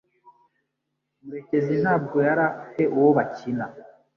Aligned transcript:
Murekezi 1.23 1.73
ntabwo 1.83 2.17
yari 2.27 2.41
afite 2.51 2.83
uwo 2.97 3.09
bakina. 3.17 3.65